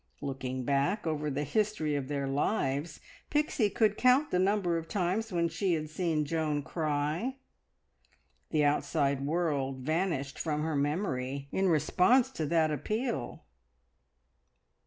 [0.19, 5.31] Looking back over the history of their lives, Pixie could count the number of times
[5.31, 7.35] when she had seen Joan cry.
[8.49, 13.43] The outside world vanished from her memory in response to that appeal.